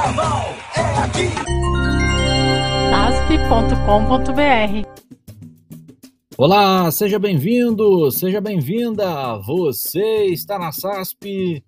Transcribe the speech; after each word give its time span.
Carnaval 0.00 0.54
é 0.76 0.80
aqui. 1.04 1.28
asp.com.br 3.36 4.88
Olá, 6.38 6.90
seja 6.90 7.18
bem-vindo, 7.18 8.10
seja 8.10 8.40
bem-vinda. 8.40 9.36
Você 9.40 10.24
está 10.28 10.58
na 10.58 10.72
SASP 10.72 11.62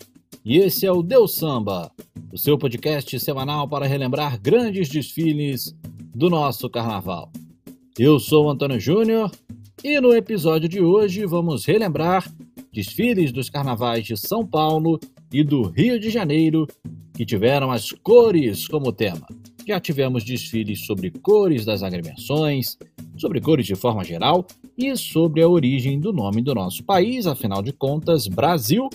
e 0.46 0.56
esse 0.56 0.86
é 0.86 0.90
o 0.92 1.02
Deus 1.02 1.34
Samba, 1.34 1.92
o 2.32 2.38
seu 2.38 2.56
podcast 2.56 3.20
semanal 3.20 3.68
para 3.68 3.86
relembrar 3.86 4.40
grandes 4.40 4.88
desfiles 4.88 5.76
do 6.14 6.30
nosso 6.30 6.70
carnaval. 6.70 7.30
Eu 7.98 8.18
sou 8.18 8.46
o 8.46 8.50
Antônio 8.50 8.80
Júnior 8.80 9.30
e 9.84 10.00
no 10.00 10.14
episódio 10.14 10.70
de 10.70 10.80
hoje 10.80 11.26
vamos 11.26 11.66
relembrar 11.66 12.32
desfiles 12.72 13.30
dos 13.30 13.50
carnavais 13.50 14.06
de 14.06 14.16
São 14.16 14.46
Paulo 14.46 14.98
e 15.30 15.44
do 15.44 15.64
Rio 15.64 16.00
de 16.00 16.08
Janeiro 16.08 16.66
que 17.14 17.24
tiveram 17.26 17.70
as 17.70 17.92
cores 17.92 18.66
como 18.66 18.92
tema. 18.92 19.26
Já 19.66 19.78
tivemos 19.78 20.24
desfiles 20.24 20.86
sobre 20.86 21.10
cores 21.10 21.64
das 21.64 21.82
agremiações, 21.82 22.76
sobre 23.16 23.40
cores 23.40 23.66
de 23.66 23.74
forma 23.74 24.04
geral 24.04 24.46
e 24.76 24.96
sobre 24.96 25.42
a 25.42 25.48
origem 25.48 26.00
do 26.00 26.12
nome 26.12 26.42
do 26.42 26.54
nosso 26.54 26.82
país, 26.82 27.26
afinal 27.26 27.62
de 27.62 27.72
contas, 27.72 28.26
Brasil 28.26 28.88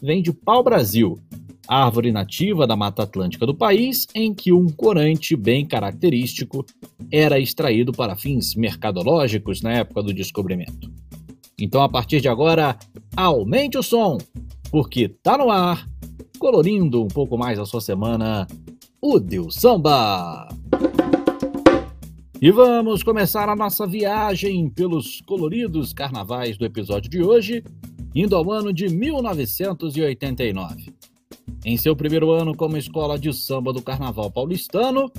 vem 0.00 0.22
de 0.22 0.32
pau-brasil, 0.32 1.18
árvore 1.66 2.10
nativa 2.10 2.66
da 2.66 2.74
Mata 2.74 3.02
Atlântica 3.02 3.44
do 3.44 3.54
país, 3.54 4.06
em 4.14 4.32
que 4.32 4.52
um 4.52 4.68
corante 4.68 5.36
bem 5.36 5.66
característico 5.66 6.64
era 7.12 7.38
extraído 7.38 7.92
para 7.92 8.16
fins 8.16 8.54
mercadológicos 8.54 9.60
na 9.60 9.72
época 9.72 10.02
do 10.02 10.14
descobrimento. 10.14 10.90
Então, 11.58 11.82
a 11.82 11.88
partir 11.88 12.20
de 12.20 12.28
agora, 12.28 12.78
aumente 13.16 13.76
o 13.76 13.82
som, 13.82 14.16
porque 14.70 15.08
tá 15.08 15.36
no 15.36 15.50
ar, 15.50 15.88
colorindo 16.38 17.02
um 17.02 17.08
pouco 17.08 17.36
mais 17.36 17.58
a 17.58 17.66
sua 17.66 17.80
semana, 17.80 18.46
o 19.02 19.18
Deus 19.18 19.56
Samba! 19.56 20.48
E 22.40 22.52
vamos 22.52 23.02
começar 23.02 23.48
a 23.48 23.56
nossa 23.56 23.84
viagem 23.84 24.70
pelos 24.70 25.20
coloridos 25.22 25.92
carnavais 25.92 26.56
do 26.56 26.64
episódio 26.64 27.10
de 27.10 27.20
hoje, 27.20 27.64
indo 28.14 28.36
ao 28.36 28.48
ano 28.52 28.72
de 28.72 28.88
1989. 28.88 30.94
Em 31.64 31.76
seu 31.76 31.96
primeiro 31.96 32.30
ano 32.30 32.56
como 32.56 32.76
escola 32.76 33.18
de 33.18 33.32
samba 33.32 33.72
do 33.72 33.82
Carnaval 33.82 34.30
Paulistano, 34.30 35.10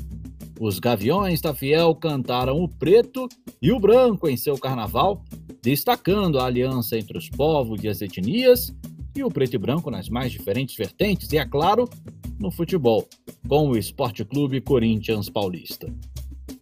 os 0.59 0.79
Gaviões 0.79 1.41
da 1.41 1.53
Fiel 1.53 1.93
cantaram 1.95 2.63
o 2.63 2.69
preto 2.69 3.27
e 3.61 3.73
o 3.73 3.79
branco 3.79 4.29
em 4.29 4.37
seu 4.37 4.57
carnaval, 4.57 5.21
destacando 5.61 6.39
a 6.39 6.45
aliança 6.45 6.97
entre 6.97 7.17
os 7.17 7.29
povos 7.29 7.83
e 7.83 7.89
as 7.89 8.01
etnias 8.01 8.73
e 9.19 9.23
o 9.23 9.29
preto 9.29 9.55
e 9.55 9.57
branco 9.57 9.91
nas 9.91 10.09
mais 10.09 10.31
diferentes 10.31 10.75
vertentes 10.75 11.31
e, 11.31 11.37
é 11.37 11.45
claro, 11.45 11.89
no 12.39 12.49
futebol, 12.49 13.07
com 13.47 13.69
o 13.69 13.77
Esporte 13.77 14.23
Clube 14.23 14.61
Corinthians 14.61 15.29
Paulista. 15.29 15.93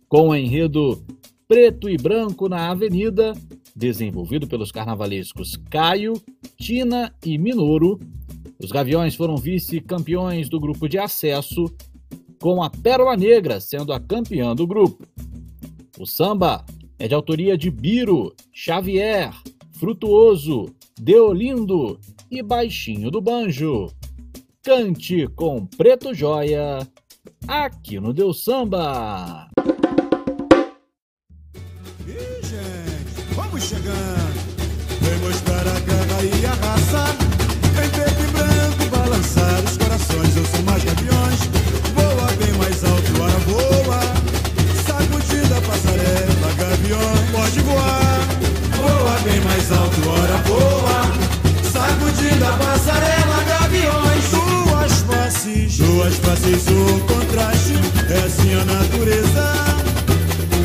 Com 0.09 0.30
o 0.30 0.36
enredo 0.36 1.03
Preto 1.47 1.89
e 1.89 1.97
Branco 1.97 2.50
na 2.50 2.69
Avenida, 2.69 3.33
desenvolvido 3.75 4.47
pelos 4.47 4.72
carnavalescos 4.72 5.55
Caio, 5.69 6.13
Tina 6.58 7.13
e 7.23 7.38
Minoro, 7.38 8.00
os 8.59 8.72
Gaviões 8.72 9.16
foram 9.16 9.38
vice-campeões 9.38 10.50
do 10.50 10.59
grupo 10.59 10.89
de 10.89 10.97
acesso, 10.97 11.66
com 12.39 12.63
a 12.63 12.69
Pérola 12.69 13.16
Negra 13.16 13.59
sendo 13.59 13.94
a 13.94 14.00
campeã 14.00 14.55
do 14.55 14.66
grupo. 14.66 15.05
O 16.00 16.05
samba 16.05 16.66
é 16.97 17.08
de 17.08 17.13
autoria 17.13 17.58
de 17.58 17.69
Biro, 17.69 18.33
Xavier, 18.52 19.31
Frutuoso, 19.73 20.66
Deolindo 21.00 22.00
e 22.30 22.42
Baixinho 22.42 23.09
do 23.09 23.22
Banjo. 23.22 23.92
Cante 24.64 25.28
com 25.36 25.66
Preto 25.66 26.14
Joia, 26.14 26.80
aqui 27.47 28.00
no 28.00 28.14
Deus 28.14 28.44
Samba. 28.44 29.50
Ih, 32.06 32.44
gente, 32.44 33.34
vamos 33.34 33.64
chegando. 33.64 34.47
Vem 35.01 35.18
mostrar 35.19 35.62
a 35.62 35.79
garra 35.79 36.24
e 36.24 36.46
a 36.46 36.53
raça. 36.53 37.06
Em 37.84 37.90
preto 37.90 38.24
e 38.24 38.28
branco, 38.31 38.97
balançar 38.97 39.63
os 39.63 39.78
corações. 39.78 40.35
Eu 40.35 40.46
sou 40.46 40.62
mais 40.63 40.84
gaviões. 40.84 41.40
Voa 41.96 42.31
bem 42.38 42.53
mais 42.57 42.84
alto, 42.84 43.22
hora 43.22 43.40
voa. 43.40 44.01
Sacudida, 44.85 45.62
passarela, 45.62 46.53
gaviões. 46.57 47.31
Pode 47.31 47.59
voar. 47.62 48.28
Voa 48.75 49.19
bem 49.22 49.40
mais 49.41 49.72
alto, 49.72 50.09
hora 50.09 50.38
voa. 50.44 50.76
Sacudida, 52.38 52.52
passarela, 52.58 53.44
gaviões. 53.44 54.30
Duas 54.30 55.02
faces, 55.02 55.78
duas 55.78 56.16
faces, 56.18 56.68
o 56.68 57.00
contraste. 57.02 57.74
É 58.09 58.25
assim 58.25 58.53
a 58.53 58.66
natureza. 58.66 59.53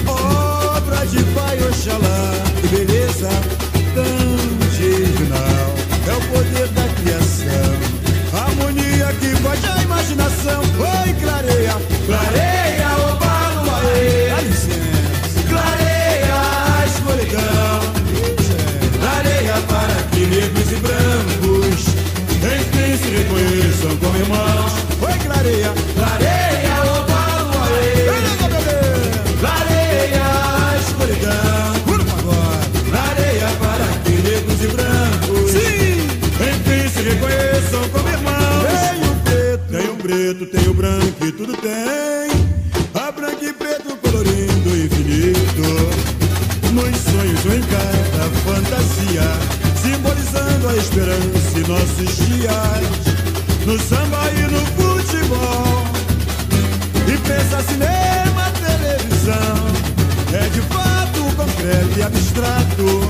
Obra 0.07 1.07
de 1.07 1.23
Pai 1.35 1.59
Oxalá, 1.69 2.35
que 2.61 2.69
beleza 2.69 3.29
divinal, 4.77 5.75
é 6.09 6.13
o 6.13 6.21
poder 6.33 6.69
da 6.69 6.89
criação, 7.01 8.41
harmonia 8.47 9.13
que 9.21 9.41
pode 9.43 9.65
a 9.67 9.83
imaginação, 9.83 10.61
oi 10.61 11.13
clareia, 11.21 11.75
clareia 12.07 12.52
reconheçam 23.93 24.52
abstrato 62.05 63.02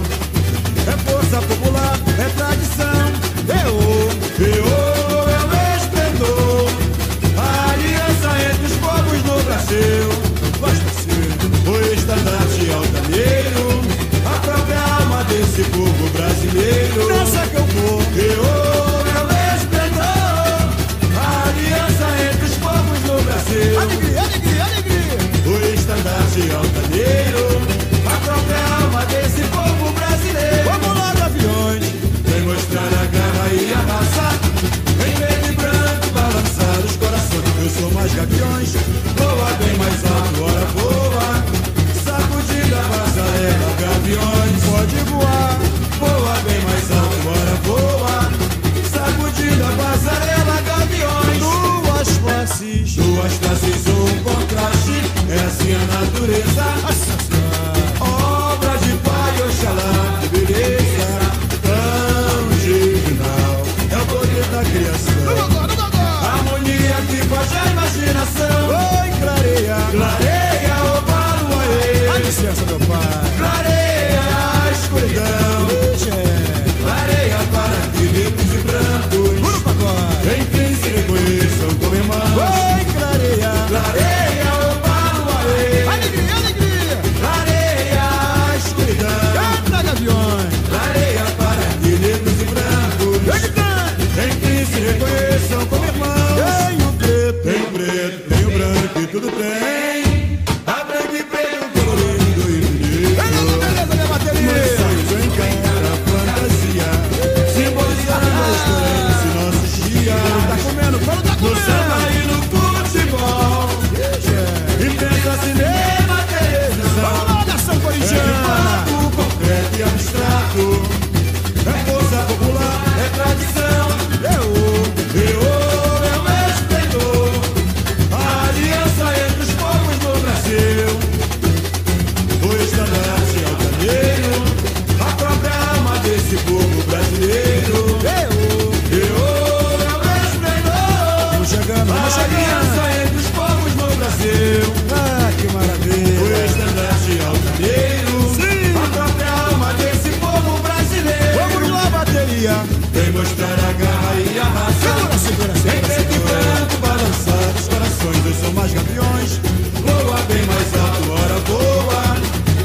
juntar 153.32 153.58
a 153.58 153.73
garra 153.73 154.14
e 154.14 154.38
arrasar. 154.38 155.19
Segura, 155.19 155.19
segura, 155.19 155.55
segura, 155.55 155.76
em 155.76 155.81
preto 155.81 156.14
e 156.14 156.19
branco 156.19 156.76
balançar 156.81 157.55
os 157.56 157.69
corações 157.69 158.26
Eu 158.26 158.34
sou 158.34 158.52
mais 158.52 158.73
campeões. 158.73 159.40
Voa 159.75 160.19
bem 160.29 160.43
mais 160.44 160.75
alto, 160.76 161.12
hora 161.12 161.38
voa. 161.46 162.02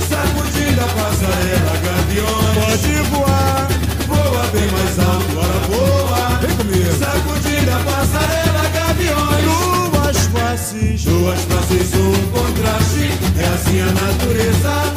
Sacudindo 0.10 0.82
a 0.82 0.88
passarela, 0.88 1.74
gaviões. 1.84 2.56
Pode 2.58 2.94
voar. 3.10 3.68
Voa 4.08 4.48
bem 4.52 4.68
mais 4.72 5.00
alto, 5.00 5.38
hora 5.38 5.60
voa. 5.70 6.40
Vem 6.42 6.56
comigo. 6.56 6.92
Sacudindo 7.00 7.72
a 7.72 7.80
passarela, 7.80 8.70
gaviões. 8.74 9.44
Duas 9.44 10.18
faces. 10.28 11.04
Duas 11.04 11.40
faces, 11.42 11.94
um 11.96 12.28
contraste. 12.32 13.12
É 13.40 13.48
assim 13.54 13.82
a 13.82 13.86
natureza. 13.86 14.97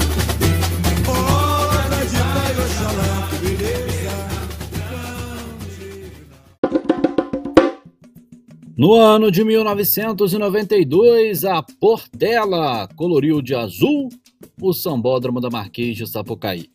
No 8.81 8.95
ano 8.95 9.31
de 9.31 9.45
1992, 9.45 11.45
a 11.45 11.63
Portela 11.63 12.89
coloriu 12.97 13.43
de 13.43 13.55
azul 13.55 14.09
o 14.59 14.73
Sambódromo 14.73 15.39
da 15.39 15.51
Marquês 15.51 15.99
de 15.99 16.07
Sapucaí, 16.07 16.71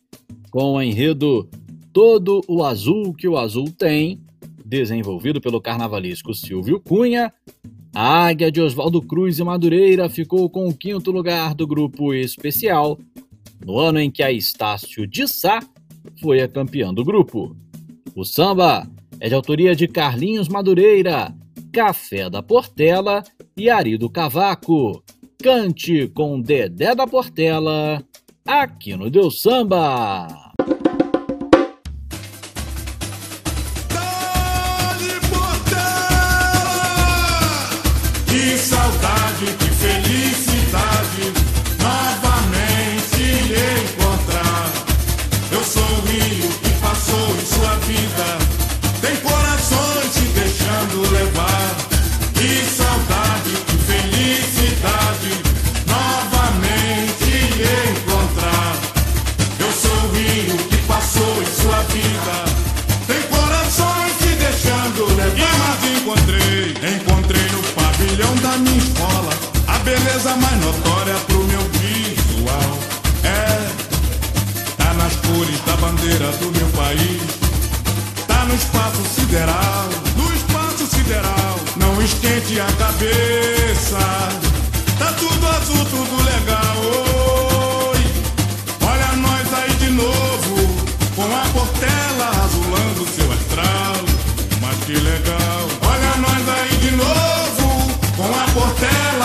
com 0.48 0.74
o 0.74 0.80
enredo 0.80 1.50
Todo 1.92 2.44
o 2.46 2.62
Azul 2.62 3.12
que 3.12 3.26
o 3.26 3.36
Azul 3.36 3.72
Tem, 3.76 4.20
desenvolvido 4.64 5.40
pelo 5.40 5.60
carnavalesco 5.60 6.32
Silvio 6.32 6.78
Cunha, 6.78 7.32
a 7.92 8.28
Águia 8.28 8.52
de 8.52 8.60
Oswaldo 8.60 9.02
Cruz 9.02 9.40
e 9.40 9.42
Madureira 9.42 10.08
ficou 10.08 10.48
com 10.48 10.68
o 10.68 10.72
quinto 10.72 11.10
lugar 11.10 11.56
do 11.56 11.66
grupo 11.66 12.14
especial, 12.14 13.00
no 13.66 13.80
ano 13.80 13.98
em 13.98 14.12
que 14.12 14.22
a 14.22 14.30
Estácio 14.30 15.08
de 15.08 15.26
Sá 15.26 15.58
foi 16.22 16.40
a 16.40 16.46
campeã 16.46 16.94
do 16.94 17.04
grupo. 17.04 17.56
O 18.14 18.24
samba 18.24 18.88
é 19.18 19.28
de 19.28 19.34
autoria 19.34 19.74
de 19.74 19.88
Carlinhos 19.88 20.48
Madureira, 20.48 21.34
Café 21.72 22.30
da 22.30 22.42
Portela 22.42 23.22
e 23.56 23.68
Ari 23.70 23.96
do 23.96 24.10
Cavaco. 24.10 25.02
Cante 25.42 26.08
com 26.08 26.40
Dedé 26.40 26.94
da 26.94 27.06
Portela, 27.06 28.02
aqui 28.46 28.96
no 28.96 29.10
Deus 29.10 29.42
Samba. 29.42 30.45
Mais 70.46 70.64
notória 70.64 71.14
pro 71.26 71.42
meu 71.44 71.60
visual. 71.72 72.78
É, 73.24 73.68
tá 74.76 74.94
nas 74.94 75.16
cores 75.16 75.60
da 75.66 75.76
bandeira 75.76 76.30
do 76.38 76.50
meu 76.52 76.68
país. 76.68 77.22
Tá 78.28 78.44
no 78.44 78.54
espaço 78.54 79.02
sideral, 79.14 79.88
no 80.16 80.34
espaço 80.34 80.86
sideral. 80.86 81.56
Não 81.76 82.00
esquente 82.02 82.60
a 82.60 82.66
cabeça. 82.72 83.98
Tá 84.98 85.12
tudo 85.18 85.48
azul, 85.48 85.84
tudo 85.86 86.16
legal. 86.32 86.76
Oi. 87.92 88.00
Olha 88.82 89.16
nós 89.16 89.52
aí 89.54 89.74
de 89.74 89.90
novo, 89.90 90.54
com 91.16 91.24
a 91.24 91.44
portela 91.52 92.28
azulando 92.44 93.08
seu 93.14 93.32
astral. 93.32 93.96
Mas 94.60 94.76
que 94.84 94.92
legal. 94.92 95.62
Olha 95.82 96.16
nós 96.24 96.48
aí 96.56 96.76
de 96.76 96.90
novo, 96.92 97.66
com 98.16 98.24
a 98.24 98.44
portela 98.54 99.15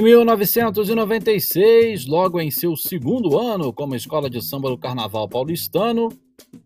Em 0.00 0.02
1996, 0.02 2.06
logo 2.06 2.40
em 2.40 2.50
seu 2.50 2.74
segundo 2.74 3.38
ano 3.38 3.70
como 3.70 3.94
escola 3.94 4.30
de 4.30 4.42
samba 4.42 4.70
do 4.70 4.78
Carnaval 4.78 5.28
paulistano, 5.28 6.08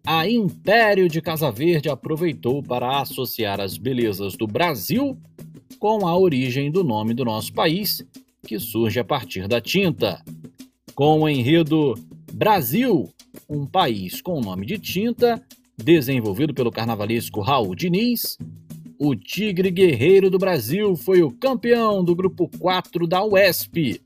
a 0.06 0.28
Império 0.28 1.08
de 1.08 1.20
Casa 1.20 1.50
Verde 1.50 1.88
aproveitou 1.88 2.62
para 2.62 3.00
associar 3.00 3.60
as 3.60 3.76
belezas 3.76 4.36
do 4.36 4.46
Brasil 4.46 5.18
com 5.80 6.06
a 6.06 6.16
origem 6.16 6.70
do 6.70 6.84
nome 6.84 7.12
do 7.12 7.24
nosso 7.24 7.52
país, 7.52 8.06
que 8.46 8.56
surge 8.60 9.00
a 9.00 9.04
partir 9.04 9.48
da 9.48 9.60
tinta. 9.60 10.22
Com 10.94 11.22
o 11.22 11.28
enredo 11.28 11.94
Brasil, 12.32 13.12
um 13.48 13.66
país 13.66 14.22
com 14.22 14.38
o 14.38 14.40
nome 14.40 14.64
de 14.64 14.78
tinta, 14.78 15.42
desenvolvido 15.76 16.54
pelo 16.54 16.70
carnavalesco 16.70 17.40
Raul 17.40 17.74
Diniz, 17.74 18.38
o 18.98 19.14
Tigre 19.16 19.70
Guerreiro 19.70 20.30
do 20.30 20.38
Brasil 20.38 20.94
foi 20.96 21.22
o 21.22 21.30
campeão 21.30 22.04
do 22.04 22.14
Grupo 22.14 22.48
4 22.58 23.06
da 23.06 23.24
UESP, 23.24 24.00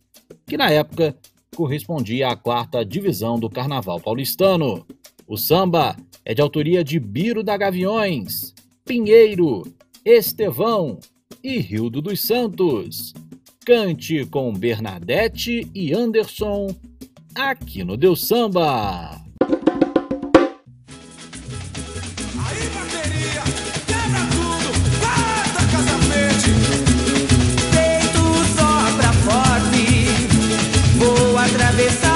que 0.46 0.56
na 0.56 0.70
época 0.70 1.16
correspondia 1.54 2.28
à 2.28 2.36
quarta 2.36 2.84
divisão 2.84 3.38
do 3.38 3.50
Carnaval 3.50 4.00
Paulistano. 4.00 4.86
O 5.26 5.36
samba 5.36 5.96
é 6.24 6.32
de 6.32 6.40
autoria 6.40 6.82
de 6.82 6.98
Biro 6.98 7.42
da 7.42 7.56
Gaviões, 7.56 8.54
Pinheiro, 8.84 9.62
Estevão 10.04 10.98
e 11.44 11.58
Rildo 11.58 12.00
dos 12.00 12.22
Santos. 12.22 13.12
Cante 13.64 14.24
com 14.24 14.52
Bernadette 14.54 15.70
e 15.74 15.92
Anderson 15.92 16.74
aqui 17.34 17.84
no 17.84 17.96
Deus 17.96 18.26
Samba. 18.26 19.27
cabeza. 31.78 32.07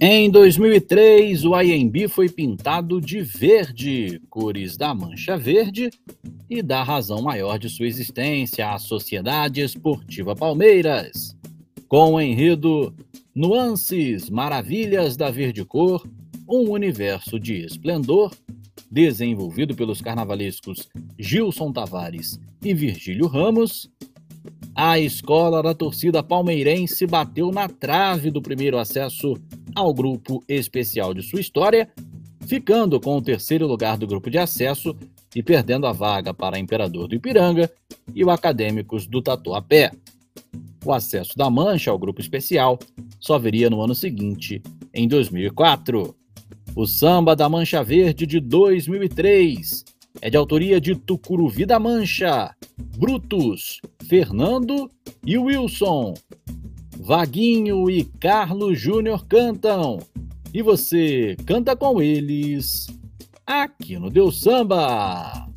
Em 0.00 0.30
2003, 0.30 1.44
o 1.44 1.60
IMB 1.60 2.06
foi 2.08 2.28
pintado 2.28 3.00
de 3.00 3.20
verde, 3.20 4.22
cores 4.30 4.76
da 4.76 4.94
mancha 4.94 5.36
verde, 5.36 5.90
e 6.48 6.62
dá 6.62 6.84
razão 6.84 7.20
maior 7.20 7.58
de 7.58 7.68
sua 7.68 7.88
existência 7.88 8.70
à 8.70 8.78
Sociedade 8.78 9.60
Esportiva 9.60 10.36
Palmeiras. 10.36 11.36
Com 11.88 12.14
o 12.14 12.20
enredo 12.20 12.94
Nuances, 13.34 14.30
Maravilhas 14.30 15.16
da 15.16 15.32
Verde 15.32 15.64
Cor, 15.64 16.08
um 16.48 16.70
universo 16.70 17.36
de 17.40 17.64
esplendor, 17.64 18.32
desenvolvido 18.88 19.74
pelos 19.74 20.00
carnavalescos 20.00 20.88
Gilson 21.18 21.72
Tavares 21.72 22.38
e 22.62 22.72
Virgílio 22.72 23.26
Ramos, 23.26 23.90
a 24.74 24.98
escola 24.98 25.62
da 25.62 25.74
torcida 25.74 26.22
palmeirense 26.22 27.06
bateu 27.06 27.50
na 27.50 27.68
trave 27.68 28.30
do 28.30 28.40
primeiro 28.40 28.78
acesso 28.78 29.34
ao 29.74 29.92
grupo 29.92 30.42
especial 30.48 31.12
de 31.12 31.22
sua 31.22 31.40
história, 31.40 31.88
ficando 32.46 33.00
com 33.00 33.16
o 33.16 33.22
terceiro 33.22 33.66
lugar 33.66 33.96
do 33.98 34.06
grupo 34.06 34.30
de 34.30 34.38
acesso 34.38 34.96
e 35.34 35.42
perdendo 35.42 35.86
a 35.86 35.92
vaga 35.92 36.32
para 36.32 36.58
Imperador 36.58 37.08
do 37.08 37.14
Ipiranga 37.14 37.70
e 38.14 38.24
o 38.24 38.30
Acadêmicos 38.30 39.06
do 39.06 39.20
Tatuapé. 39.20 39.90
O 40.84 40.92
acesso 40.92 41.36
da 41.36 41.50
Mancha 41.50 41.90
ao 41.90 41.98
grupo 41.98 42.20
especial 42.20 42.78
só 43.20 43.38
viria 43.38 43.68
no 43.68 43.82
ano 43.82 43.94
seguinte, 43.94 44.62
em 44.94 45.06
2004. 45.06 46.14
O 46.74 46.86
samba 46.86 47.34
da 47.34 47.48
Mancha 47.48 47.82
Verde 47.82 48.26
de 48.26 48.40
2003 48.40 49.84
é 50.20 50.30
de 50.30 50.36
autoria 50.36 50.80
de 50.80 50.94
Tucuruvi 50.94 51.64
da 51.64 51.78
Mancha, 51.78 52.54
Brutus, 52.96 53.80
Fernando 54.08 54.90
e 55.24 55.38
Wilson. 55.38 56.14
Vaguinho 56.98 57.88
e 57.88 58.04
Carlos 58.04 58.80
Júnior 58.80 59.26
cantam. 59.26 59.98
E 60.52 60.62
você 60.62 61.36
canta 61.46 61.76
com 61.76 62.02
eles 62.02 62.86
aqui 63.46 63.98
no 63.98 64.10
Deus 64.10 64.40
Samba. 64.40 65.48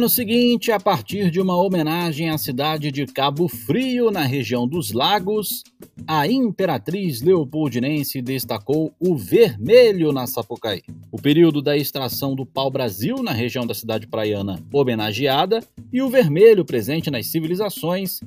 Ano 0.00 0.08
seguinte, 0.08 0.72
a 0.72 0.80
partir 0.80 1.30
de 1.30 1.38
uma 1.42 1.54
homenagem 1.54 2.30
à 2.30 2.38
cidade 2.38 2.90
de 2.90 3.04
Cabo 3.04 3.46
Frio, 3.48 4.10
na 4.10 4.22
região 4.22 4.66
dos 4.66 4.92
Lagos, 4.92 5.62
a 6.06 6.26
imperatriz 6.26 7.20
leopoldinense 7.20 8.22
destacou 8.22 8.94
o 8.98 9.14
vermelho 9.14 10.10
na 10.10 10.26
Sapucaí. 10.26 10.80
O 11.12 11.20
período 11.20 11.60
da 11.60 11.76
extração 11.76 12.34
do 12.34 12.46
pau-brasil 12.46 13.22
na 13.22 13.32
região 13.32 13.66
da 13.66 13.74
cidade 13.74 14.06
praiana 14.06 14.58
homenageada 14.72 15.62
e 15.92 16.00
o 16.00 16.08
vermelho 16.08 16.64
presente 16.64 17.10
nas 17.10 17.26
civilizações 17.26 18.20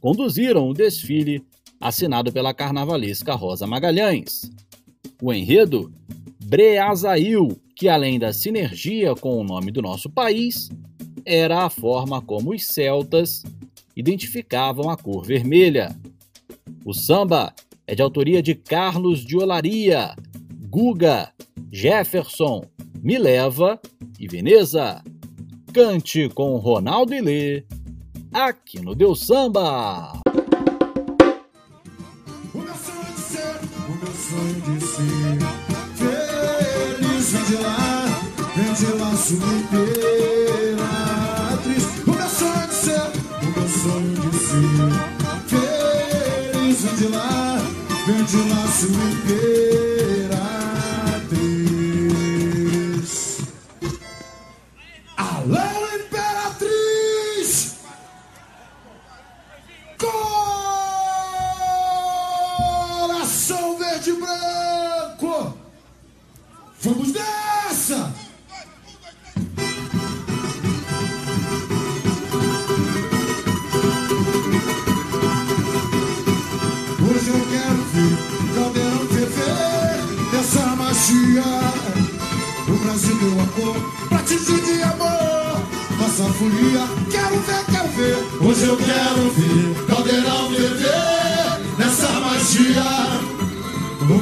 conduziram 0.00 0.68
o 0.68 0.74
desfile 0.74 1.44
assinado 1.80 2.32
pela 2.32 2.52
carnavalesca 2.52 3.36
Rosa 3.36 3.68
Magalhães. 3.68 4.50
O 5.22 5.32
enredo 5.32 5.92
Breazail, 6.44 7.56
que 7.76 7.88
além 7.88 8.18
da 8.18 8.32
sinergia 8.32 9.14
com 9.14 9.38
o 9.38 9.44
nome 9.44 9.70
do 9.70 9.80
nosso 9.80 10.10
país, 10.10 10.68
era 11.24 11.64
a 11.64 11.70
forma 11.70 12.20
como 12.20 12.54
os 12.54 12.66
celtas 12.66 13.42
identificavam 13.96 14.90
a 14.90 14.96
cor 14.96 15.24
vermelha. 15.24 15.94
O 16.84 16.92
samba 16.92 17.54
é 17.86 17.94
de 17.94 18.02
autoria 18.02 18.42
de 18.42 18.54
Carlos 18.54 19.24
de 19.24 19.36
Olaria, 19.36 20.14
Guga, 20.68 21.32
Jefferson, 21.72 22.64
Mileva 23.02 23.80
e 24.18 24.26
Veneza. 24.26 25.02
Cante 25.72 26.28
com 26.28 26.56
Ronaldo 26.56 27.14
e 27.14 27.20
Lê 27.20 27.64
aqui 28.32 28.80
no 28.80 28.94
Deus 28.94 29.26
Samba. 29.26 30.12
O 32.54 32.58
meu 32.58 32.74
sonho 32.74 33.14
de 33.14 33.20
ser, 33.20 33.60
o 33.86 33.92
meu 33.96 34.12
sonho 34.12 34.60
de 34.62 34.80
ser, 34.84 35.38
feliz 35.96 37.32
de 37.48 37.56
lá, 37.56 38.04
vem 38.56 38.72
de 38.74 38.86
lá 38.98 39.16
subir 39.16 40.99
Vende 48.06 48.36
um 48.36 48.44
nosso 48.46 48.86
inteiro 48.86 50.19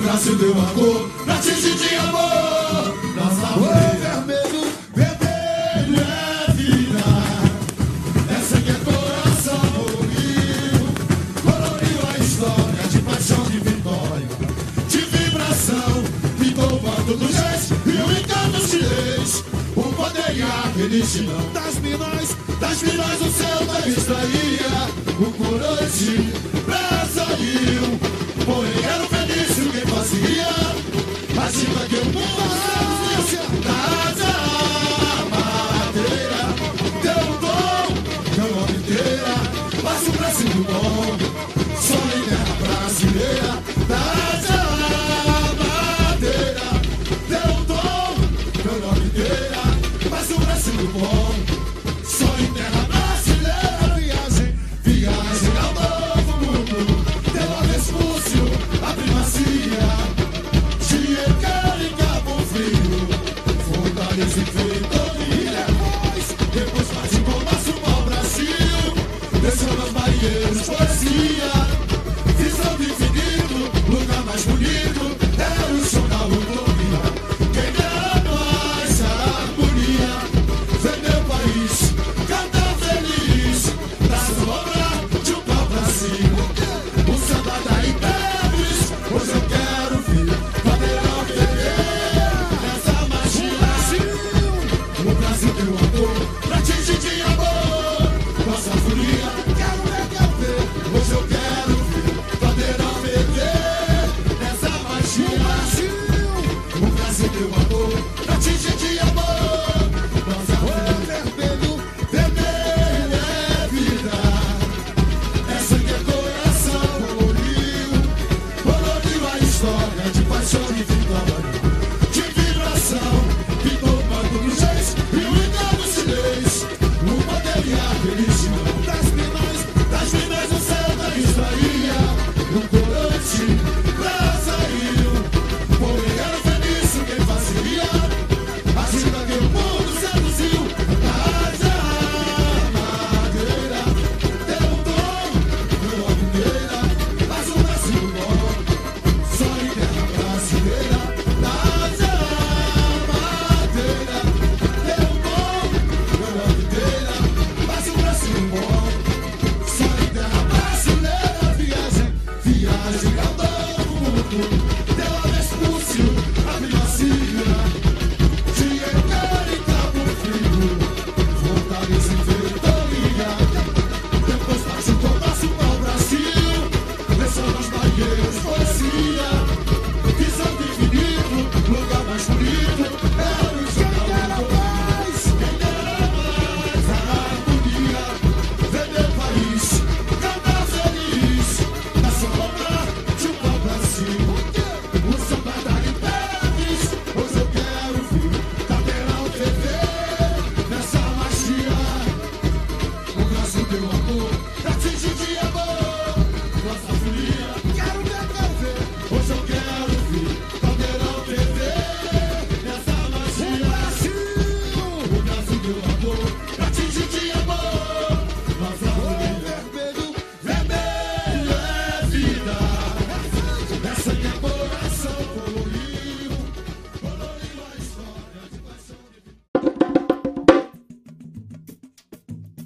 Brasil, 0.09 0.39
meu 0.39 0.53
amor, 0.53 1.11
pra 1.27 1.37
te 1.37 1.51
sentir 1.51 1.97
amor. 1.97 2.68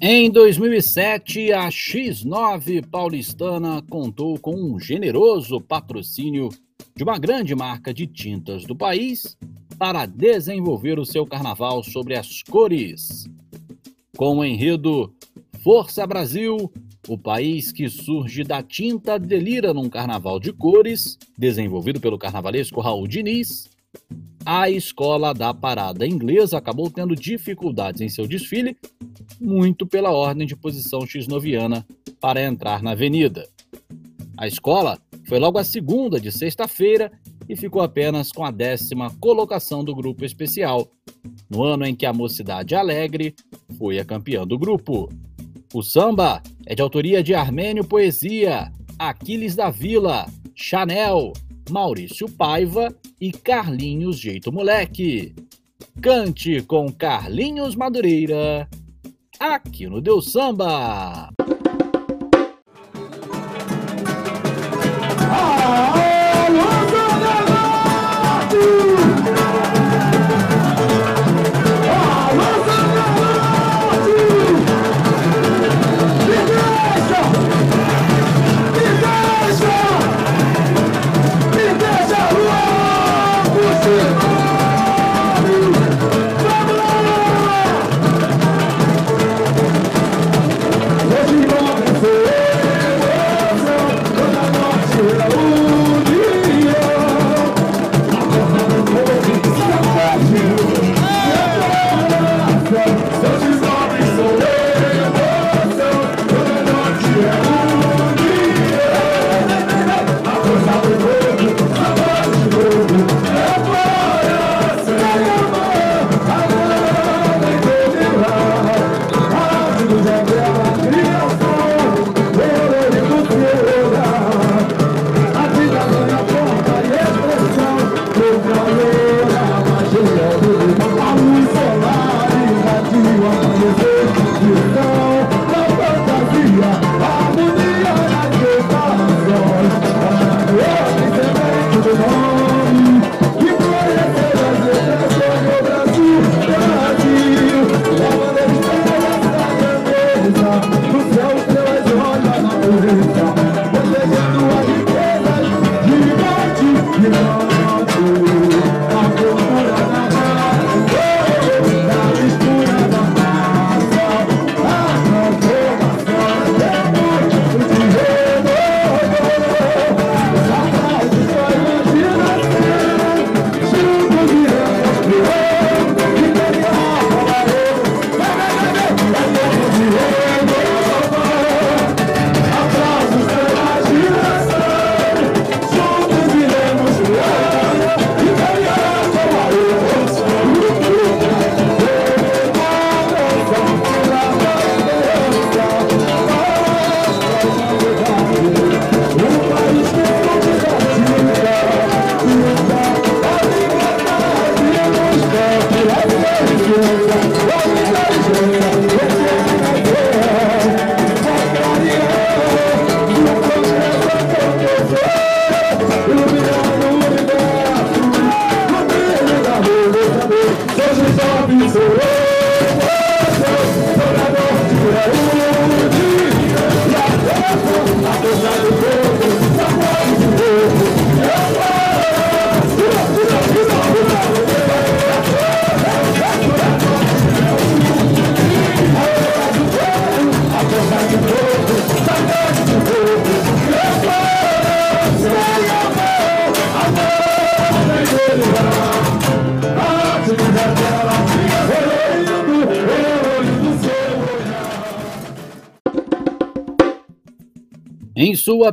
Em 0.05 0.29
2007, 0.29 1.53
a 1.53 1.69
X9 1.69 2.85
paulistana 2.85 3.81
contou 3.89 4.37
com 4.37 4.53
um 4.53 4.77
generoso 4.77 5.61
patrocínio 5.61 6.49
de 6.93 7.05
uma 7.05 7.17
grande 7.17 7.55
marca 7.55 7.93
de 7.93 8.05
tintas 8.05 8.65
do 8.65 8.75
país 8.75 9.37
para 9.79 10.05
desenvolver 10.05 10.99
o 10.99 11.05
seu 11.05 11.25
carnaval 11.25 11.81
sobre 11.85 12.17
as 12.17 12.43
cores. 12.43 13.29
Com 14.17 14.39
o 14.39 14.43
enredo 14.43 15.15
Força 15.61 16.05
Brasil, 16.05 16.69
o 17.07 17.17
país 17.17 17.71
que 17.71 17.87
surge 17.87 18.43
da 18.43 18.61
tinta 18.61 19.17
delira 19.17 19.73
num 19.73 19.87
carnaval 19.87 20.37
de 20.37 20.51
cores, 20.51 21.17
desenvolvido 21.37 22.01
pelo 22.01 22.19
carnavalesco 22.19 22.81
Raul 22.81 23.07
Diniz, 23.07 23.69
a 24.45 24.69
escola 24.69 25.33
da 25.33 25.53
parada 25.53 26.05
inglesa 26.05 26.57
acabou 26.57 26.89
tendo 26.89 27.15
dificuldades 27.15 28.01
em 28.01 28.09
seu 28.09 28.27
desfile 28.27 28.75
muito 29.39 29.85
pela 29.85 30.11
ordem 30.11 30.47
de 30.47 30.55
posição 30.55 31.05
x-noviana 31.05 31.85
para 32.19 32.41
entrar 32.41 32.81
na 32.81 32.91
avenida. 32.91 33.47
A 34.37 34.47
escola 34.47 34.97
foi 35.25 35.39
logo 35.39 35.57
a 35.57 35.63
segunda 35.63 36.19
de 36.19 36.31
sexta-feira 36.31 37.11
e 37.47 37.55
ficou 37.55 37.81
apenas 37.81 38.31
com 38.31 38.43
a 38.43 38.51
décima 38.51 39.09
colocação 39.19 39.83
do 39.83 39.95
grupo 39.95 40.23
especial, 40.23 40.87
no 41.49 41.63
ano 41.63 41.85
em 41.85 41.95
que 41.95 42.05
a 42.05 42.13
Mocidade 42.13 42.75
Alegre 42.75 43.35
foi 43.77 43.99
a 43.99 44.05
campeã 44.05 44.45
do 44.45 44.57
grupo. 44.57 45.09
O 45.73 45.81
samba 45.81 46.41
é 46.65 46.75
de 46.75 46.81
autoria 46.81 47.23
de 47.23 47.33
Armênio 47.33 47.83
Poesia, 47.83 48.71
Aquiles 48.97 49.55
da 49.55 49.69
Vila, 49.69 50.27
Chanel, 50.55 51.33
Maurício 51.69 52.29
Paiva 52.29 52.93
e 53.19 53.31
Carlinhos 53.31 54.17
Jeito 54.17 54.51
Moleque. 54.51 55.33
Cante 56.01 56.61
com 56.61 56.91
Carlinhos 56.91 57.75
Madureira, 57.75 58.67
aqui 59.39 59.87
no 59.87 60.01
Deus 60.01 60.31
Samba. 60.31 61.29
Em 65.97 66.12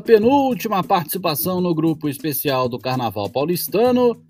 penúltima 0.01 0.83
participação 0.83 1.61
no 1.61 1.75
grupo 1.75 2.09
especial 2.09 2.69
do 2.69 2.79
Carnaval 2.79 3.29
Paulistano, 3.29 4.21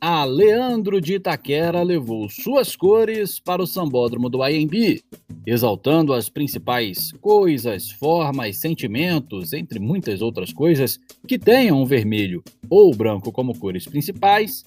a 0.00 0.24
Leandro 0.24 1.00
de 1.00 1.14
Itaquera 1.14 1.82
levou 1.82 2.28
suas 2.28 2.74
cores 2.74 3.38
para 3.38 3.62
o 3.62 3.66
sambódromo 3.66 4.28
do 4.28 4.46
IMB, 4.46 5.02
exaltando 5.46 6.12
as 6.12 6.28
principais 6.28 7.12
coisas, 7.20 7.90
formas, 7.90 8.56
sentimentos, 8.56 9.52
entre 9.52 9.78
muitas 9.78 10.20
outras 10.20 10.52
coisas, 10.52 10.98
que 11.26 11.38
tenham 11.38 11.80
o 11.80 11.86
vermelho 11.86 12.42
ou 12.68 12.92
o 12.92 12.96
branco 12.96 13.30
como 13.30 13.58
cores 13.58 13.86
principais. 13.86 14.64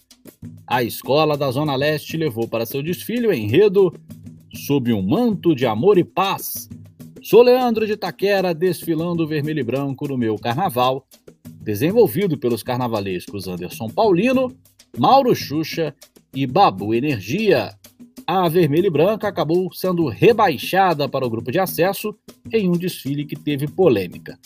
A 0.65 0.84
escola 0.84 1.38
da 1.38 1.52
Zona 1.52 1.76
Leste 1.76 2.15
levou 2.15 2.47
para 2.47 2.65
seu 2.65 2.82
desfile 2.82 3.28
o 3.28 3.34
enredo 3.34 3.93
Sob 4.56 4.93
um 4.93 5.02
manto 5.02 5.56
de 5.56 5.65
amor 5.65 5.97
e 5.97 6.04
paz, 6.04 6.69
Sou 7.24 7.42
Leandro 7.42 7.88
de 7.88 7.96
Taquera, 7.96 8.54
desfilando 8.54 9.26
vermelho 9.26 9.62
e 9.62 9.64
branco 9.64 10.06
no 10.10 10.18
meu 10.18 10.38
carnaval, 10.38 11.08
desenvolvido 11.62 12.38
pelos 12.38 12.62
carnavalescos 12.62 13.48
Anderson 13.48 13.88
Paulino, 13.88 14.54
Mauro 15.00 15.34
Xuxa 15.34 15.96
e 16.36 16.46
Babu 16.46 16.94
Energia. 16.94 17.74
A 18.28 18.50
vermelha 18.50 18.88
e 18.88 18.90
branca 18.90 19.30
acabou 19.30 19.72
sendo 19.72 20.10
rebaixada 20.10 21.08
para 21.08 21.26
o 21.26 21.30
grupo 21.30 21.50
de 21.50 21.60
acesso 21.60 22.14
em 22.52 22.68
um 22.68 22.74
desfile 22.74 23.24
que 23.24 23.38
teve 23.38 23.70
polêmica. 23.70 24.38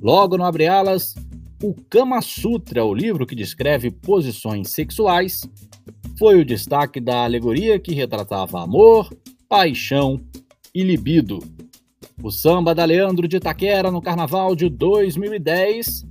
Logo 0.00 0.38
no 0.38 0.44
Abre-Alas, 0.44 1.14
o 1.62 1.74
Kama 1.90 2.22
Sutra, 2.22 2.86
o 2.86 2.94
livro 2.94 3.26
que 3.26 3.34
descreve 3.34 3.90
posições 3.90 4.70
sexuais, 4.70 5.42
foi 6.18 6.40
o 6.40 6.44
destaque 6.44 7.00
da 7.00 7.22
alegoria 7.24 7.78
que 7.78 7.92
retratava 7.92 8.62
amor, 8.62 9.14
paixão 9.46 10.18
e 10.74 10.82
libido. 10.82 11.40
O 12.22 12.30
samba 12.30 12.74
da 12.74 12.84
Leandro 12.84 13.28
de 13.28 13.36
Itaquera 13.36 13.90
no 13.90 14.00
Carnaval 14.00 14.54
de 14.54 14.68
2010 14.68 16.06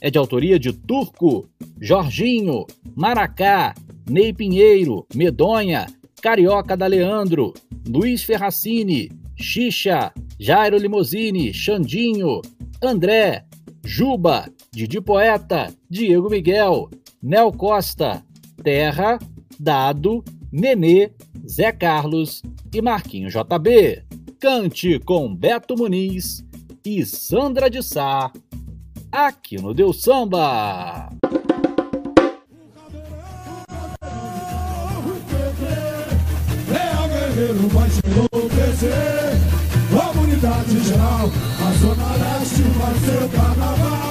é 0.00 0.10
de 0.10 0.18
autoria 0.18 0.58
de 0.58 0.72
Turco, 0.72 1.48
Jorginho, 1.80 2.66
Maracá, 2.94 3.74
Ney 4.08 4.32
Pinheiro, 4.32 5.06
Medonha, 5.14 5.86
Carioca 6.20 6.76
da 6.76 6.86
Leandro, 6.86 7.54
Luiz 7.88 8.22
Ferracini, 8.22 9.10
Xixa, 9.36 10.12
Jairo 10.38 10.76
Limosini, 10.76 11.52
Xandinho, 11.52 12.42
André, 12.82 13.44
Juba, 13.84 14.50
Didi 14.72 15.00
Poeta, 15.00 15.72
Diego 15.88 16.28
Miguel, 16.28 16.90
Nel 17.22 17.52
Costa, 17.52 18.22
Terra, 18.62 19.18
Dado, 19.58 20.22
Nenê, 20.52 21.10
Zé 21.48 21.72
Carlos 21.72 22.42
e 22.74 22.82
Marquinho 22.82 23.28
JB. 23.30 24.05
Cante 24.38 24.98
com 24.98 25.34
Beto 25.34 25.76
Muniz 25.76 26.44
e 26.84 27.04
Sandra 27.04 27.70
de 27.70 27.82
Sá, 27.82 28.30
aqui 29.10 29.56
no 29.60 29.72
Deu 29.72 29.92
Samba. 29.92 31.10
vai 37.68 37.90
se 37.90 38.00
enlouquecer. 38.06 39.36
Comunidade 39.90 40.80
geral, 40.84 41.30
a 41.60 41.72
Zona 41.78 42.16
Leste 42.16 42.62
vai 42.62 42.94
ser 42.94 43.24
o 43.24 43.28
carnaval. 43.28 44.05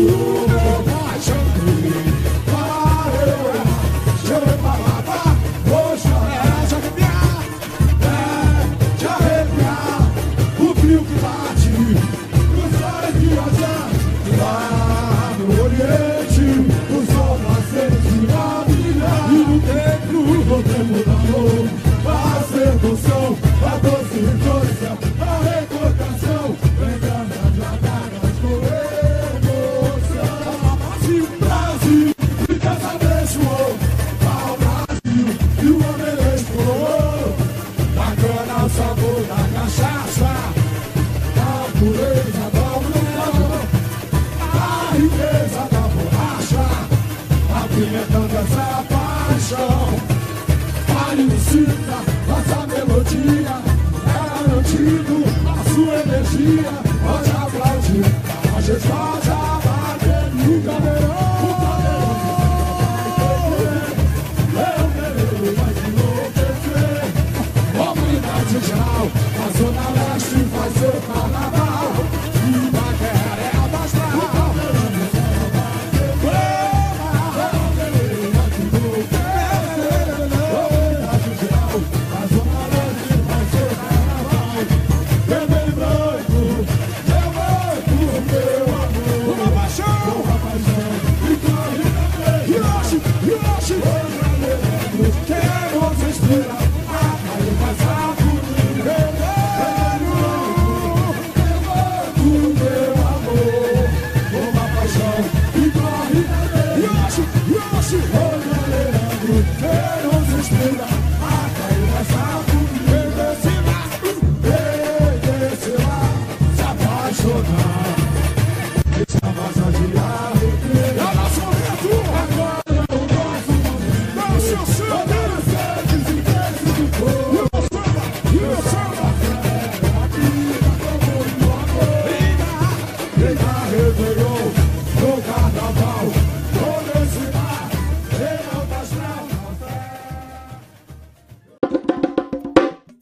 Ooh. 0.00 0.47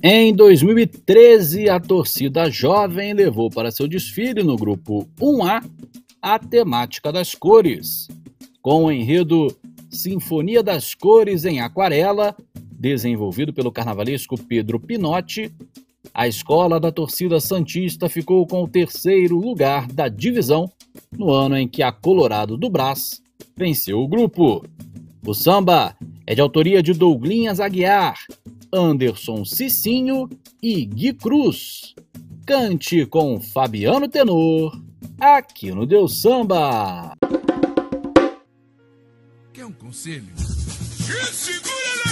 Em 0.09 0.33
2013, 0.33 1.69
a 1.69 1.81
torcida 1.81 2.49
jovem 2.49 3.13
levou 3.13 3.51
para 3.51 3.73
seu 3.73 3.89
desfile 3.89 4.41
no 4.41 4.55
grupo 4.55 5.05
1A 5.21 5.69
a 6.23 6.39
temática 6.39 7.11
das 7.11 7.35
cores, 7.35 8.07
com 8.63 8.85
o 8.85 8.93
enredo 8.93 9.49
Sinfonia 9.91 10.63
das 10.63 10.95
Cores 10.95 11.45
em 11.45 11.61
Aquarela, 11.61 12.37
desenvolvido 12.71 13.53
pelo 13.53 13.73
carnavalesco 13.73 14.41
Pedro 14.41 14.79
Pinotti. 14.79 15.53
A 16.15 16.29
escola 16.29 16.79
da 16.79 16.93
torcida 16.93 17.41
Santista 17.41 18.09
ficou 18.09 18.47
com 18.47 18.63
o 18.63 18.69
terceiro 18.69 19.37
lugar 19.37 19.89
da 19.89 20.07
divisão 20.07 20.71
no 21.19 21.33
ano 21.33 21.57
em 21.59 21.67
que 21.67 21.83
a 21.83 21.91
Colorado 21.91 22.57
do 22.57 22.71
Brás 22.71 23.21
venceu 23.57 23.99
o 23.99 24.07
grupo. 24.07 24.65
O 25.27 25.35
samba 25.35 25.97
é 26.25 26.33
de 26.33 26.41
autoria 26.41 26.81
de 26.81 26.93
Douglinhas 26.93 27.59
Aguiar, 27.59 28.17
Anderson 28.77 29.45
Cicinho 29.45 30.29
e 30.63 30.85
Gui 30.85 31.15
Cruz. 31.15 31.95
Cante 32.47 33.07
com 33.07 33.41
Fabiano 33.41 34.07
Tenor, 34.07 34.81
aqui 35.19 35.73
no 35.73 35.87
Deus 35.87 36.21
Samba. 36.21 37.15
Quer 39.53 39.65
um 39.65 39.73
conselho? 39.73 40.33
E 40.37 41.33
segura 41.33 42.06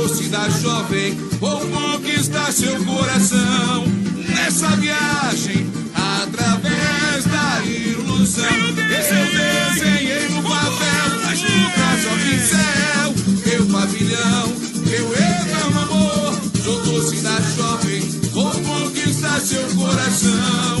Torcida 0.00 0.48
jovem, 0.62 1.12
vou 1.38 1.60
conquistar 1.60 2.50
seu 2.52 2.74
coração. 2.86 3.84
Nessa 4.30 4.68
viagem, 4.76 5.70
através 5.94 7.24
da 7.26 7.62
ilusão. 7.66 8.46
Eu 8.46 8.72
desenhei 8.72 10.28
no 10.30 10.42
papel 10.42 11.10
um 11.36 11.70
traço 11.74 12.08
a 12.08 12.16
pincel. 12.16 13.08
Meu 13.44 13.66
pavilhão, 13.66 14.54
meu 14.86 15.12
eterno 15.12 15.80
amor. 15.82 16.40
Sou 16.64 16.80
torcida 16.80 17.38
jovem, 17.54 18.00
vou 18.32 18.50
conquistar 18.52 19.38
seu 19.38 19.62
coração. 19.76 20.79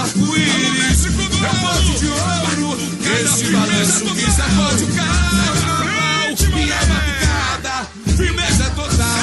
Arco-íris. 0.00 1.04
É 1.06 1.48
o 1.48 1.60
pote 1.60 1.98
de 1.98 2.06
ouro, 2.06 2.78
esse 3.22 3.44
balanço 3.50 4.04
que 4.14 4.30
sacode 4.30 4.84
o 4.84 4.86
carnaval. 4.88 5.90
Minha 6.54 6.76
batucada, 6.76 7.88
firmeza 8.16 8.70
total. 8.76 9.20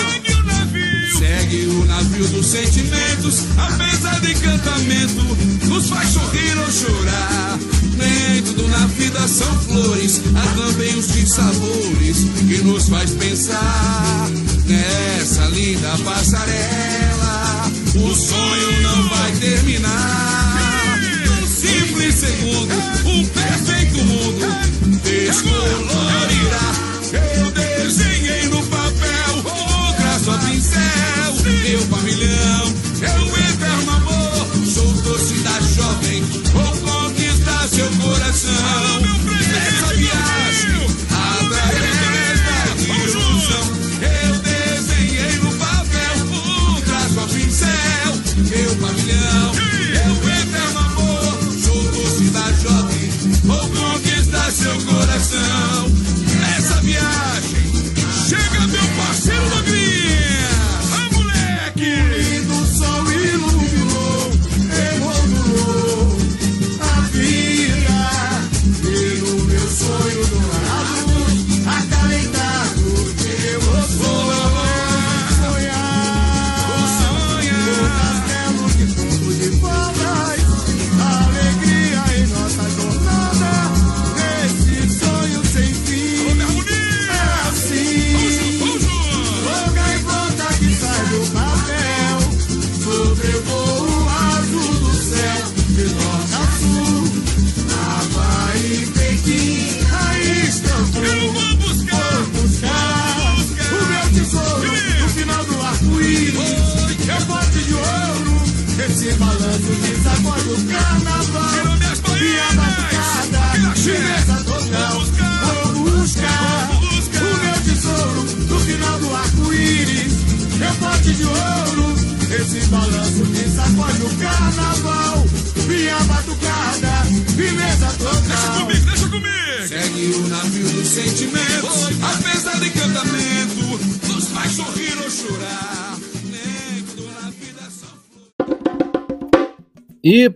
Segue 1.17 1.65
o 1.67 1.85
navio 1.85 2.27
dos 2.27 2.45
sentimentos, 2.45 3.43
apesar 3.57 4.19
do 4.19 4.29
encantamento, 4.31 5.37
nos 5.67 5.89
faz 5.89 6.09
sorrir 6.09 6.57
ou 6.57 6.71
chorar. 6.71 7.59
Nem 7.97 8.43
tudo 8.43 8.67
na 8.67 8.85
vida 8.87 9.27
são 9.27 9.59
flores, 9.61 10.21
há 10.35 10.61
também 10.61 10.95
os 10.95 11.07
dissabores 11.07 12.17
que 12.47 12.63
nos 12.63 12.89
faz 12.89 13.11
pensar. 13.11 14.29
Nessa 14.65 15.45
linda 15.47 15.97
passarela, 16.03 17.71
o 17.95 18.15
sonho 18.15 18.81
não 18.81 19.09
vai 19.09 19.31
terminar. 19.33 20.16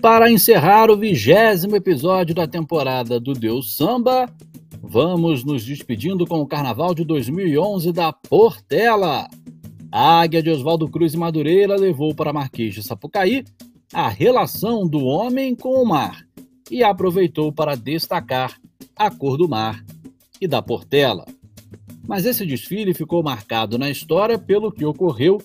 Para 0.01 0.31
encerrar 0.31 0.89
o 0.89 0.97
vigésimo 0.97 1.75
episódio 1.75 2.33
da 2.33 2.47
temporada 2.47 3.19
do 3.19 3.33
Deus 3.33 3.77
Samba, 3.77 4.27
vamos 4.81 5.43
nos 5.43 5.63
despedindo 5.63 6.25
com 6.25 6.41
o 6.41 6.47
Carnaval 6.47 6.95
de 6.95 7.05
2011 7.05 7.91
da 7.91 8.11
Portela. 8.11 9.27
A 9.91 10.21
águia 10.21 10.41
de 10.41 10.49
Oswaldo 10.49 10.89
Cruz 10.89 11.13
e 11.13 11.17
Madureira 11.17 11.75
levou 11.75 12.15
para 12.15 12.33
Marquês 12.33 12.73
de 12.73 12.81
Sapucaí 12.81 13.45
a 13.93 14.09
relação 14.09 14.87
do 14.87 15.05
homem 15.05 15.53
com 15.53 15.75
o 15.75 15.85
mar 15.85 16.25
e 16.71 16.83
aproveitou 16.83 17.53
para 17.53 17.75
destacar 17.75 18.59
a 18.95 19.11
cor 19.11 19.37
do 19.37 19.47
mar 19.47 19.85
e 20.41 20.47
da 20.47 20.63
Portela. 20.63 21.27
Mas 22.07 22.25
esse 22.25 22.43
desfile 22.43 22.95
ficou 22.95 23.21
marcado 23.21 23.77
na 23.77 23.87
história 23.87 24.39
pelo 24.39 24.71
que 24.71 24.83
ocorreu 24.83 25.37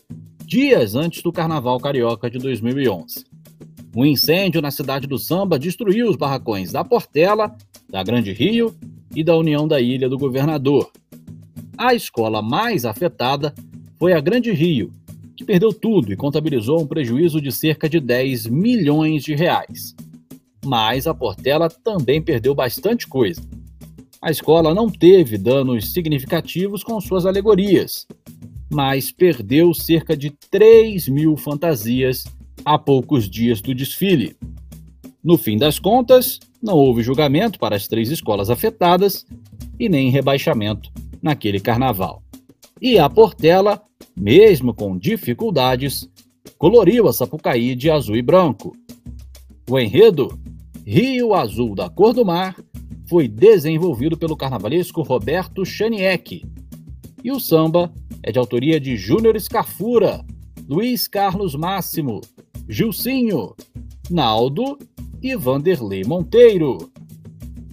dias 0.47 0.95
antes 0.95 1.23
do 1.23 1.31
Carnaval 1.31 1.79
Carioca 1.79 2.31
de 2.31 2.39
2011. 2.39 3.36
Um 3.97 4.05
incêndio 4.05 4.61
na 4.61 4.71
cidade 4.71 5.07
do 5.07 5.17
Samba 5.17 5.59
destruiu 5.59 6.11
os 6.11 6.17
barracões 6.17 6.71
da 6.71 6.85
Portela, 6.85 7.57
da 7.89 8.03
Grande 8.03 8.31
Rio 8.31 8.77
e 9.15 9.25
da 9.25 9.35
União 9.35 9.67
da 9.67 9.81
Ilha 9.81 10.07
do 10.07 10.19
Governador. 10.19 10.93
A 11.79 11.95
escola 11.95 12.43
mais 12.43 12.85
afetada 12.85 13.55
foi 13.99 14.13
a 14.13 14.21
Grande 14.21 14.53
Rio, 14.53 14.93
que 15.35 15.47
perdeu 15.47 15.73
tudo 15.73 16.13
e 16.13 16.17
contabilizou 16.17 16.83
um 16.83 16.87
prejuízo 16.87 17.41
de 17.41 17.51
cerca 17.51 17.89
de 17.89 17.99
10 17.99 18.49
milhões 18.49 19.25
de 19.25 19.35
reais. 19.35 19.97
Mas 20.63 21.07
a 21.07 21.15
Portela 21.15 21.71
também 21.71 22.21
perdeu 22.21 22.55
bastante 22.55 23.07
coisa. 23.07 23.41
A 24.21 24.31
escola 24.31 24.75
não 24.75 24.91
teve 24.91 25.39
danos 25.39 25.95
significativos 25.95 26.85
com 26.85 27.01
suas 27.01 27.25
alegorias, 27.25 28.07
mas 28.71 29.11
perdeu 29.11 29.73
cerca 29.73 30.15
de 30.15 30.29
3 30.51 31.09
mil 31.09 31.35
fantasias 31.39 32.25
a 32.65 32.79
poucos 32.79 33.29
dias 33.29 33.61
do 33.61 33.75
desfile. 33.75 34.37
No 35.23 35.37
fim 35.37 35.57
das 35.57 35.79
contas, 35.79 36.39
não 36.63 36.75
houve 36.75 37.03
julgamento 37.03 37.59
para 37.59 37.77
as 37.77 37.89
três 37.89 38.11
escolas 38.11 38.51
afetadas 38.51 39.27
e 39.79 39.89
nem 39.89 40.11
rebaixamento 40.11 40.91
naquele 41.23 41.61
carnaval. 41.61 42.23
E 42.81 42.99
a 42.99 43.09
Portela, 43.09 43.83
mesmo 44.17 44.75
com 44.75 44.97
dificuldades, 44.97 46.09
coloriu 46.59 47.09
a 47.09 47.13
Sapucaí 47.13 47.75
de 47.75 47.91
azul 47.91 48.17
e 48.17 48.23
branco. 48.23 48.77
O 49.69 49.79
enredo, 49.79 50.39
Rio 50.87 51.35
Azul 51.35 51.75
da 51.75 51.89
Cor 51.89 52.13
do 52.13 52.25
Mar, 52.25 52.57
foi 53.09 53.29
desenvolvido 53.29 54.17
pelo 54.17 54.37
carnavalesco 54.37 55.03
Roberto 55.03 55.65
Chaniek. 55.65 56.45
E 57.23 57.33
o 57.33 57.41
samba 57.41 57.93
é 58.23 58.31
de 58.31 58.39
autoria 58.39 58.79
de 58.79 58.97
Júnior 58.97 59.41
Scafura, 59.41 60.25
Luiz 60.69 61.09
Carlos 61.09 61.55
Máximo, 61.55 62.21
Gilcinho, 62.69 63.55
Naldo 64.11 64.79
e 65.23 65.37
Vanderlei 65.37 66.05
Monteiro. 66.05 66.91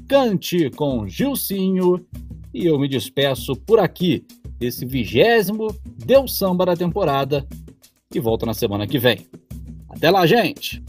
Cante 0.08 0.70
com 0.72 1.08
Gilcinho 1.08 2.06
e 2.54 2.66
eu 2.66 2.78
me 2.78 2.88
despeço 2.88 3.56
por 3.56 3.80
aqui 3.80 4.26
desse 4.60 4.86
vigésimo 4.86 5.76
Deu 6.06 6.28
Samba 6.28 6.66
da 6.66 6.76
temporada 6.76 7.48
e 8.14 8.20
volto 8.20 8.46
na 8.46 8.54
semana 8.54 8.86
que 8.86 9.00
vem. 9.00 9.26
Até 9.90 10.12
lá, 10.12 10.26
gente! 10.28 10.84